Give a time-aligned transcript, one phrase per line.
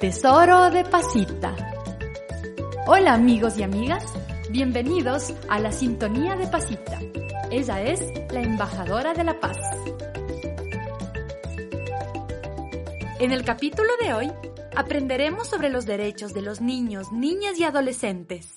[0.00, 1.56] tesoro de Pasita.
[2.86, 4.04] Hola amigos y amigas,
[4.50, 7.00] bienvenidos a la sintonía de Pasita.
[7.50, 9.56] Ella es la embajadora de la paz.
[13.20, 14.32] En el capítulo de hoy
[14.74, 18.54] aprenderemos sobre los derechos de los niños, niñas y adolescentes.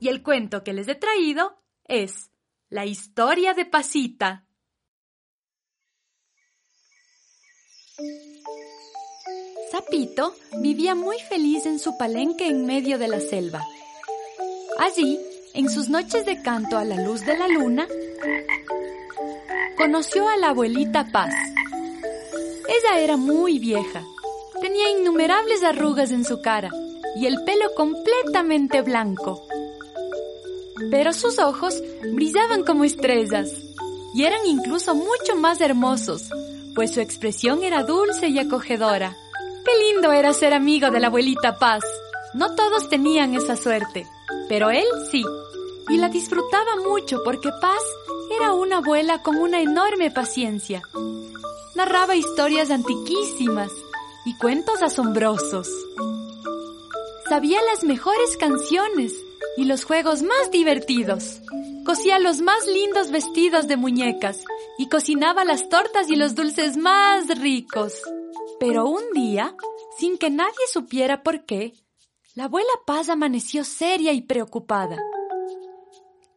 [0.00, 2.30] Y el cuento que les he traído es
[2.70, 4.46] La historia de Pasita.
[9.70, 13.64] Zapito vivía muy feliz en su palenque en medio de la selva.
[14.78, 15.18] Allí,
[15.54, 17.88] en sus noches de canto a la luz de la luna,
[19.76, 21.34] conoció a la abuelita Paz.
[22.68, 24.04] Ella era muy vieja,
[24.60, 26.70] tenía innumerables arrugas en su cara
[27.16, 29.46] y el pelo completamente blanco.
[30.90, 33.50] Pero sus ojos brillaban como estrellas
[34.14, 36.30] y eran incluso mucho más hermosos,
[36.74, 39.16] pues su expresión era dulce y acogedora.
[39.66, 41.82] Qué lindo era ser amigo de la abuelita Paz.
[42.34, 44.06] No todos tenían esa suerte,
[44.48, 45.24] pero él sí.
[45.88, 47.82] Y la disfrutaba mucho porque Paz
[48.36, 50.82] era una abuela con una enorme paciencia.
[51.74, 53.72] Narraba historias antiquísimas
[54.24, 55.68] y cuentos asombrosos.
[57.28, 59.14] Sabía las mejores canciones
[59.56, 61.40] y los juegos más divertidos.
[61.84, 64.44] Cosía los más lindos vestidos de muñecas
[64.78, 68.00] y cocinaba las tortas y los dulces más ricos.
[68.58, 69.54] Pero un día,
[69.98, 71.74] sin que nadie supiera por qué,
[72.34, 74.98] la abuela Paz amaneció seria y preocupada.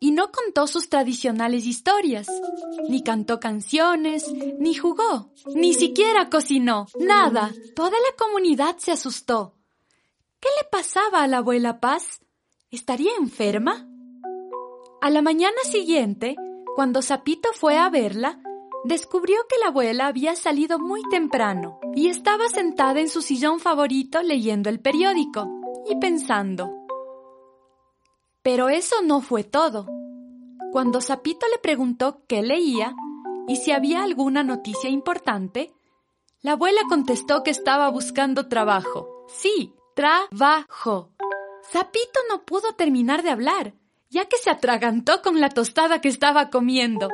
[0.00, 2.26] Y no contó sus tradicionales historias,
[2.88, 7.52] ni cantó canciones, ni jugó, ni siquiera cocinó, nada.
[7.74, 9.54] Toda la comunidad se asustó.
[10.40, 12.20] ¿Qué le pasaba a la abuela Paz?
[12.70, 13.88] ¿Estaría enferma?
[15.00, 16.36] A la mañana siguiente,
[16.74, 18.40] cuando Zapito fue a verla,
[18.84, 24.22] descubrió que la abuela había salido muy temprano y estaba sentada en su sillón favorito
[24.22, 25.48] leyendo el periódico
[25.88, 26.70] y pensando.
[28.42, 29.86] Pero eso no fue todo.
[30.70, 32.94] Cuando Zapito le preguntó qué leía
[33.48, 35.72] y si había alguna noticia importante,
[36.42, 39.24] la abuela contestó que estaba buscando trabajo.
[39.28, 41.10] Sí, trabajo.
[41.70, 43.74] Zapito no pudo terminar de hablar,
[44.10, 47.08] ya que se atragantó con la tostada que estaba comiendo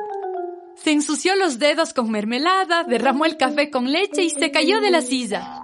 [0.75, 4.91] se ensució los dedos con mermelada, derramó el café con leche y se cayó de
[4.91, 5.61] la silla.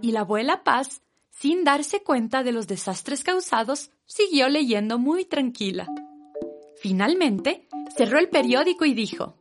[0.00, 5.86] Y la abuela Paz, sin darse cuenta de los desastres causados, siguió leyendo muy tranquila.
[6.76, 9.36] Finalmente, cerró el periódico y dijo,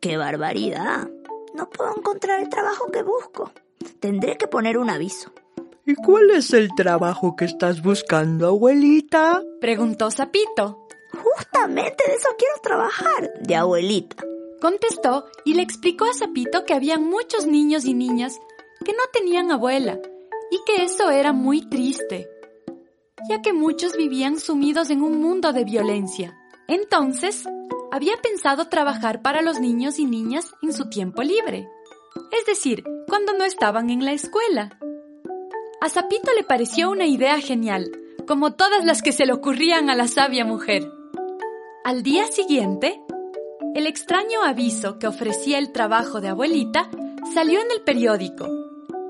[0.00, 1.08] ¡Qué barbaridad!
[1.54, 3.52] No puedo encontrar el trabajo que busco.
[4.00, 5.32] Tendré que poner un aviso.
[5.84, 9.42] ¿Y cuál es el trabajo que estás buscando, abuelita?
[9.60, 10.87] Preguntó Zapito.
[11.34, 14.24] Justamente de eso quiero trabajar, de abuelita.
[14.60, 18.38] Contestó y le explicó a Zapito que había muchos niños y niñas
[18.84, 19.98] que no tenían abuela
[20.50, 22.28] y que eso era muy triste,
[23.28, 26.36] ya que muchos vivían sumidos en un mundo de violencia.
[26.66, 27.46] Entonces,
[27.92, 31.68] había pensado trabajar para los niños y niñas en su tiempo libre,
[32.32, 34.78] es decir, cuando no estaban en la escuela.
[35.80, 37.90] A Zapito le pareció una idea genial,
[38.26, 40.90] como todas las que se le ocurrían a la sabia mujer.
[41.84, 43.00] Al día siguiente,
[43.74, 46.90] el extraño aviso que ofrecía el trabajo de abuelita
[47.32, 48.46] salió en el periódico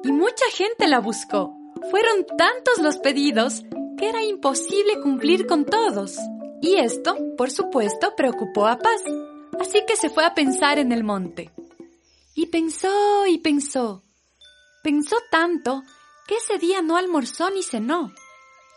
[0.04, 1.56] y mucha gente la buscó.
[1.90, 3.62] Fueron tantos los pedidos
[3.96, 6.16] que era imposible cumplir con todos.
[6.60, 9.02] Y esto, por supuesto, preocupó a Paz,
[9.58, 11.50] así que se fue a pensar en el monte.
[12.34, 14.04] Y pensó y pensó.
[14.84, 15.82] Pensó tanto
[16.28, 18.12] que ese día no almorzó ni cenó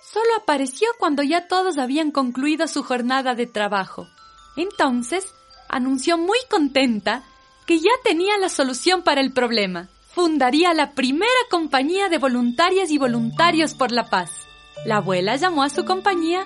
[0.01, 4.07] solo apareció cuando ya todos habían concluido su jornada de trabajo.
[4.55, 5.33] Entonces,
[5.69, 7.23] anunció muy contenta
[7.65, 9.87] que ya tenía la solución para el problema.
[10.13, 14.47] Fundaría la primera compañía de voluntarias y voluntarios por la paz.
[14.85, 16.45] La abuela llamó a su compañía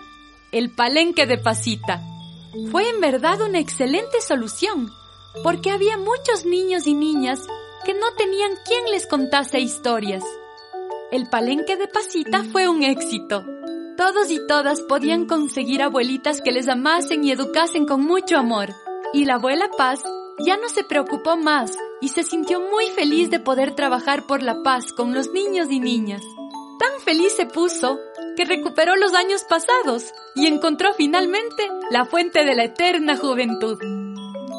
[0.51, 2.01] el Palenque de Pasita.
[2.71, 4.91] Fue en verdad una excelente solución,
[5.43, 7.41] porque había muchos niños y niñas
[7.83, 10.23] que no tenían quien les contase historias.
[11.11, 13.45] El Palenque de Pasita fue un éxito.
[13.95, 18.73] Todos y todas podían conseguir abuelitas que les amasen y educasen con mucho amor.
[19.13, 20.01] Y la abuela Paz
[20.39, 24.63] ya no se preocupó más y se sintió muy feliz de poder trabajar por la
[24.63, 26.23] paz con los niños y niñas.
[26.79, 27.99] Tan feliz se puso
[28.35, 33.77] que recuperó los años pasados y encontró finalmente la fuente de la eterna juventud.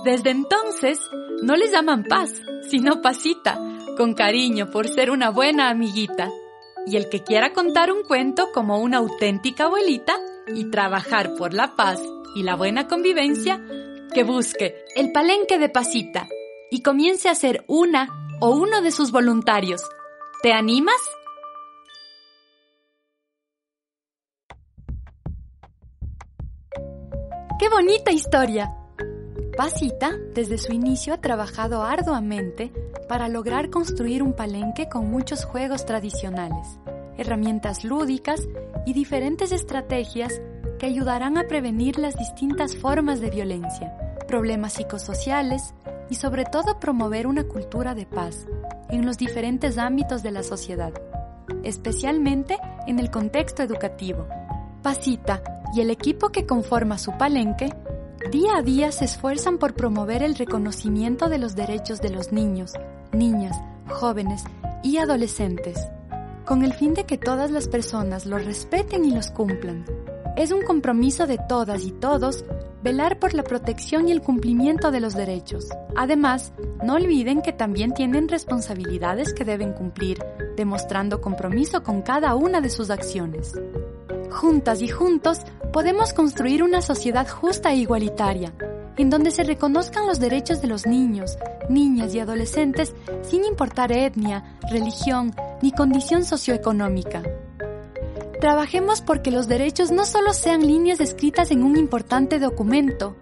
[0.05, 1.01] Desde entonces,
[1.43, 2.33] no le llaman paz,
[2.71, 3.59] sino pasita,
[3.97, 6.31] con cariño por ser una buena amiguita.
[6.87, 10.17] Y el que quiera contar un cuento como una auténtica abuelita
[10.55, 12.01] y trabajar por la paz
[12.37, 13.61] y la buena convivencia,
[14.15, 16.29] que busque el palenque de pasita
[16.71, 18.09] y comience a ser una
[18.41, 19.83] o uno de sus voluntarios.
[20.43, 21.01] ¿Te animas?
[27.59, 28.86] ¡Qué bonita historia!
[29.57, 32.75] Pasita, desde su inicio, ha trabajado arduamente
[33.09, 36.79] para lograr construir un palenque con muchos juegos tradicionales,
[37.17, 38.47] herramientas lúdicas
[38.85, 40.43] y diferentes estrategias
[40.79, 43.97] que ayudarán a prevenir las distintas formas de violencia,
[44.29, 45.73] problemas psicosociales
[46.11, 48.47] y sobre todo promover una cultura de paz
[48.91, 50.93] en los diferentes ámbitos de la sociedad,
[51.63, 54.27] especialmente en el contexto educativo.
[54.83, 55.43] Pasita
[55.75, 57.71] y el equipo que conforma su palenque
[58.31, 62.73] día a día se esfuerzan por promover el reconocimiento de los derechos de los niños,
[63.13, 63.57] niñas,
[63.89, 64.43] jóvenes
[64.83, 65.79] y adolescentes,
[66.45, 69.85] con el fin de que todas las personas los respeten y los cumplan.
[70.37, 72.45] Es un compromiso de todas y todos
[72.83, 75.69] velar por la protección y el cumplimiento de los derechos.
[75.97, 76.53] Además,
[76.85, 80.25] no olviden que también tienen responsabilidades que deben cumplir,
[80.57, 83.53] demostrando compromiso con cada una de sus acciones.
[84.31, 85.41] Juntas y juntos
[85.77, 88.51] podemos construir una sociedad justa e igualitaria,
[88.97, 91.37] en donde se reconozcan los derechos de los niños,
[91.69, 97.23] niñas y adolescentes sin importar etnia, religión ni condición socioeconómica.
[98.41, 103.15] Trabajemos porque los derechos no solo sean líneas escritas en un importante documento,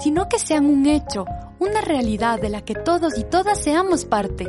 [0.00, 1.26] sino que sean un hecho,
[1.58, 4.48] una realidad de la que todos y todas seamos parte.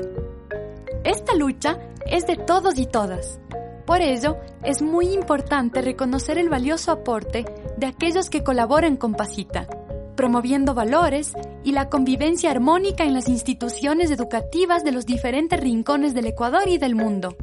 [1.04, 3.38] Esta lucha es de todos y todas.
[3.86, 7.46] Por ello, es muy importante reconocer el valioso aporte
[7.78, 9.68] de aquellos que colaboran con Pasita,
[10.16, 11.34] promoviendo valores
[11.64, 16.78] y la convivencia armónica en las instituciones educativas de los diferentes rincones del Ecuador y
[16.78, 17.36] del mundo.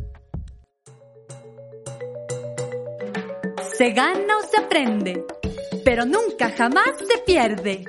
[3.76, 5.26] Se gana o se aprende,
[5.84, 7.84] pero nunca jamás se pierde.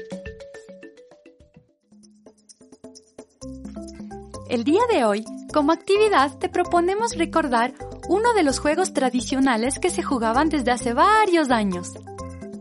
[4.50, 7.74] El día de hoy, como actividad, te proponemos recordar
[8.11, 11.93] uno de los juegos tradicionales que se jugaban desde hace varios años.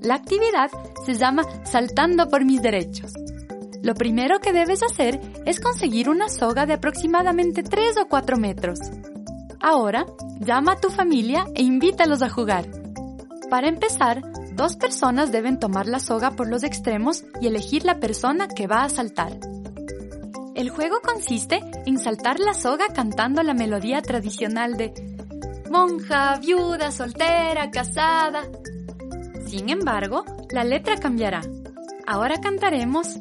[0.00, 0.70] La actividad
[1.04, 3.12] se llama Saltando por mis derechos.
[3.82, 8.78] Lo primero que debes hacer es conseguir una soga de aproximadamente 3 o 4 metros.
[9.60, 10.06] Ahora,
[10.38, 12.66] llama a tu familia e invítalos a jugar.
[13.50, 14.22] Para empezar,
[14.52, 18.84] dos personas deben tomar la soga por los extremos y elegir la persona que va
[18.84, 19.36] a saltar.
[20.54, 25.09] El juego consiste en saltar la soga cantando la melodía tradicional de
[25.70, 28.42] monja, viuda, soltera, casada.
[29.46, 31.40] Sin embargo, la letra cambiará.
[32.06, 33.20] Ahora cantaremos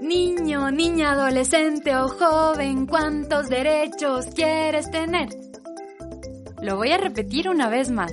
[0.00, 5.28] Niño, niña, adolescente o joven, ¿cuántos derechos quieres tener?
[6.62, 8.12] Lo voy a repetir una vez más.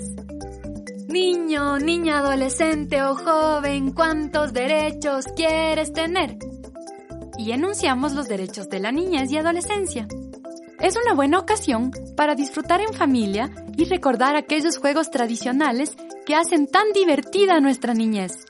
[1.08, 6.38] Niño, niña, adolescente o joven, ¿cuántos derechos quieres tener?
[7.38, 10.08] Y enunciamos los derechos de la niñez y adolescencia.
[10.80, 16.68] Es una buena ocasión para disfrutar en familia y recordar aquellos juegos tradicionales que hacen
[16.68, 18.46] tan divertida nuestra niñez.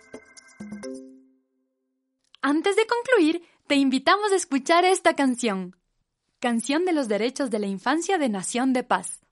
[2.41, 5.75] Antes de concluir, te invitamos a escuchar esta canción,
[6.39, 9.24] Canción de los Derechos de la Infancia de Nación de Paz.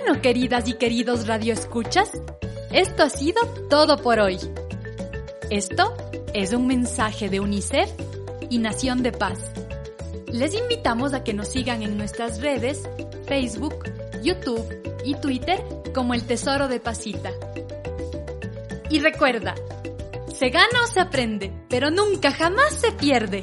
[0.00, 2.10] Bueno, queridas y queridos radioescuchas,
[2.72, 4.38] esto ha sido todo por hoy.
[5.50, 5.94] Esto
[6.34, 7.90] es un mensaje de UNICEF
[8.48, 9.38] y Nación de Paz.
[10.32, 12.88] Les invitamos a que nos sigan en nuestras redes,
[13.26, 13.84] Facebook,
[14.22, 15.62] YouTube y Twitter
[15.94, 17.30] como el Tesoro de Pasita.
[18.90, 19.54] Y recuerda,
[20.32, 23.42] se gana o se aprende, pero nunca jamás se pierde.